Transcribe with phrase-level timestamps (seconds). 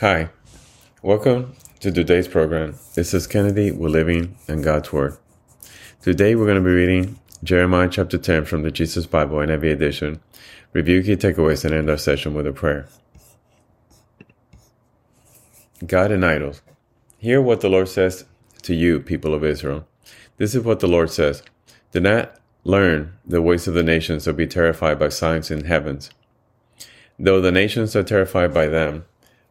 [0.00, 0.30] Hi,
[1.02, 2.74] welcome to today's program.
[2.94, 3.70] This is Kennedy.
[3.70, 5.18] We're living in God's Word.
[6.00, 10.22] Today we're going to be reading Jeremiah chapter 10 from the Jesus Bible NIV edition.
[10.72, 12.88] Review key takeaways and end our session with a prayer.
[15.86, 16.62] God and idols.
[17.18, 18.24] Hear what the Lord says
[18.62, 19.86] to you, people of Israel.
[20.38, 21.42] This is what the Lord says
[21.92, 26.08] Do not learn the ways of the nations or be terrified by signs in heavens.
[27.18, 29.04] Though the nations are terrified by them,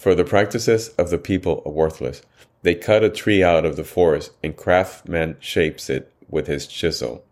[0.00, 2.22] for the practices of the people are worthless.
[2.62, 7.22] They cut a tree out of the forest, and craftsman shapes it with his chisel.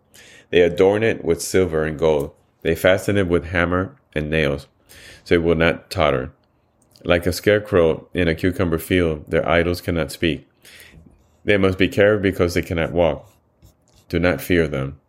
[0.50, 2.30] They adorn it with silver and gold.
[2.60, 4.66] They fasten it with hammer and nails,
[5.24, 6.30] so it will not totter.
[7.04, 10.46] Like a scarecrow in a cucumber field, their idols cannot speak.
[11.44, 13.32] They must be carried because they cannot walk.
[14.10, 15.00] Do not fear them.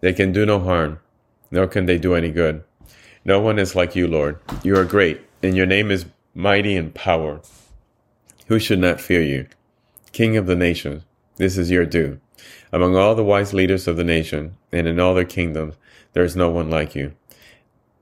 [0.00, 1.00] They can do no harm,
[1.50, 2.64] nor can they do any good.
[3.26, 4.38] No one is like you, Lord.
[4.62, 7.40] You are great and your name is mighty in power.
[8.46, 9.46] Who should not fear you?
[10.12, 11.02] King of the nations,
[11.36, 12.20] this is your due.
[12.72, 15.74] Among all the wise leaders of the nation, and in all their kingdoms,
[16.12, 17.14] there is no one like you.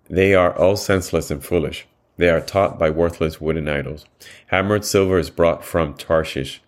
[0.09, 1.87] They are all senseless and foolish.
[2.17, 4.05] They are taught by worthless wooden idols.
[4.49, 6.61] Hammered silver is brought from Tarshish,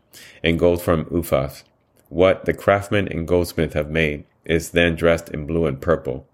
[0.42, 1.64] and gold from Uphaz.
[2.08, 6.26] What the craftsman and goldsmith have made is then dressed in blue and purple,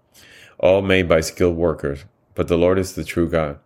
[0.59, 2.05] all made by skilled workers.
[2.39, 3.59] But the Lord is the true God.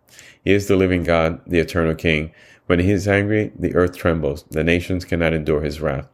[0.44, 2.32] He is the living God, the eternal King.
[2.66, 4.42] When he is angry, the earth trembles.
[4.50, 6.08] The nations cannot endure his wrath.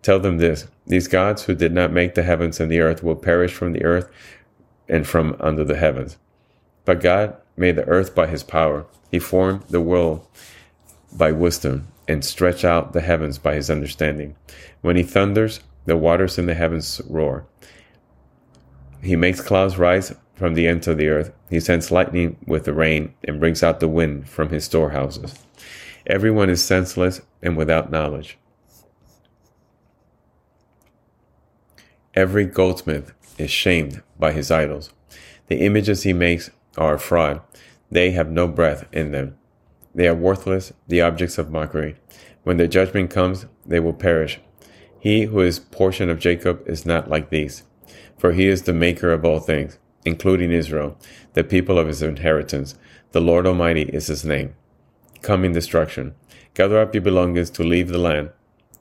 [0.00, 3.16] Tell them this These gods who did not make the heavens and the earth will
[3.16, 4.08] perish from the earth
[4.88, 6.16] and from under the heavens.
[6.84, 8.86] But God made the earth by his power.
[9.10, 10.24] He formed the world
[11.12, 14.36] by wisdom and stretched out the heavens by his understanding.
[14.82, 17.44] When he thunders, the waters in the heavens roar.
[19.02, 21.32] He makes clouds rise from the ends of the earth.
[21.48, 25.38] He sends lightning with the rain and brings out the wind from his storehouses.
[26.06, 28.38] Everyone is senseless and without knowledge.
[32.14, 34.92] Every goldsmith is shamed by his idols.
[35.48, 37.40] The images he makes are a fraud.
[37.90, 39.36] They have no breath in them.
[39.94, 41.96] They are worthless, the objects of mockery.
[42.42, 44.40] When the judgment comes, they will perish.
[44.98, 47.62] He who is portion of Jacob is not like these,
[48.18, 50.96] for he is the maker of all things including Israel,
[51.34, 52.76] the people of his inheritance.
[53.12, 54.54] The Lord Almighty is his name.
[55.22, 56.14] Coming destruction.
[56.54, 58.30] Gather up your belongings to leave the land.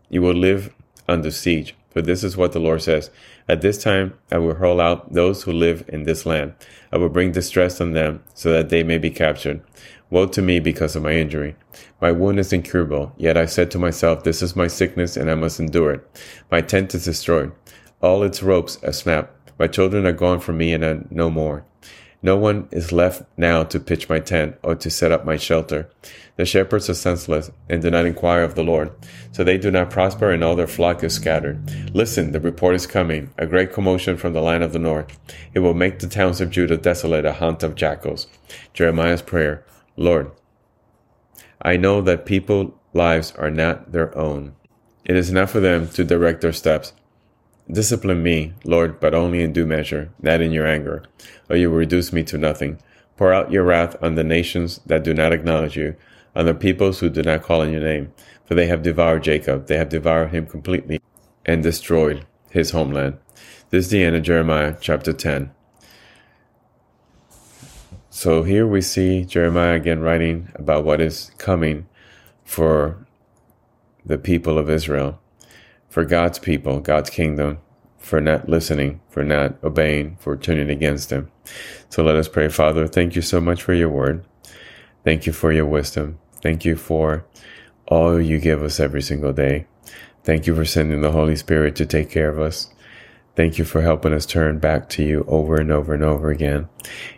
[0.09, 0.73] You will live
[1.07, 1.75] under siege.
[1.91, 3.11] For this is what the Lord says
[3.47, 6.53] At this time I will hurl out those who live in this land.
[6.91, 9.61] I will bring distress on them so that they may be captured.
[10.09, 11.55] Woe to me because of my injury.
[12.01, 15.35] My wound is incurable, yet I said to myself, This is my sickness, and I
[15.35, 16.22] must endure it.
[16.51, 17.51] My tent is destroyed.
[18.01, 19.43] All its ropes are snapped.
[19.59, 21.66] My children are gone from me and are no more.
[22.25, 25.90] No one is left now to pitch my tent or to set up my shelter.
[26.38, 28.91] The shepherds are senseless and do not inquire of the Lord.
[29.34, 31.94] So they do not prosper and all their flock is scattered.
[31.94, 35.19] Listen, the report is coming, a great commotion from the land of the north.
[35.53, 38.28] It will make the towns of Judah desolate, a haunt of jackals.
[38.74, 39.66] Jeremiah's prayer,
[39.97, 40.31] Lord,
[41.62, 44.56] I know that people's lives are not their own.
[45.03, 46.94] It is not for them to direct their steps.
[47.72, 51.03] Discipline me, Lord, but only in due measure, not in your anger,
[51.50, 52.78] or you will reduce me to nothing.
[53.16, 55.96] Pour out your wrath on the nations that do not acknowledge you,
[56.35, 58.12] on the peoples who do not call on your name.
[58.44, 61.02] For they have devoured Jacob, they have devoured him completely,
[61.46, 63.18] and destroyed his homeland.
[63.69, 65.52] This is the end of Jeremiah chapter 10.
[68.09, 71.88] So here we see Jeremiah again writing about what is coming
[72.44, 73.07] for
[74.06, 75.19] the people of Israel
[75.94, 77.59] for God's people, God's kingdom,
[78.00, 81.31] for not listening, for not obeying, for turning against Him.
[81.88, 82.50] So let us pray.
[82.50, 84.26] Father, thank you so much for your word.
[85.03, 86.18] Thank you for your wisdom.
[86.42, 87.28] Thank you for
[87.86, 89.68] all you give us every single day.
[90.24, 92.74] Thank you for sending the Holy Spirit to take care of us.
[93.36, 96.70] Thank you for helping us turn back to you over and over and over again,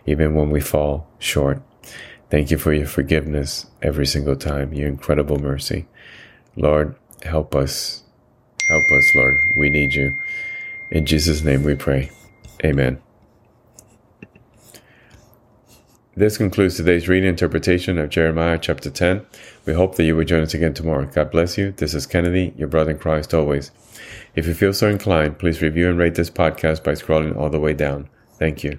[0.04, 1.62] even when we fall short.
[2.30, 5.86] Thank you for your forgiveness every single time, your incredible mercy.
[6.56, 8.02] Lord, help us
[8.68, 9.40] Help us, Lord.
[9.54, 10.16] We need you.
[10.90, 12.10] In Jesus' name we pray.
[12.64, 13.00] Amen.
[16.16, 19.26] This concludes today's reading interpretation of Jeremiah chapter 10.
[19.66, 21.04] We hope that you will join us again tomorrow.
[21.04, 21.72] God bless you.
[21.72, 23.70] This is Kennedy, your brother in Christ always.
[24.34, 27.60] If you feel so inclined, please review and rate this podcast by scrolling all the
[27.60, 28.08] way down.
[28.38, 28.78] Thank you.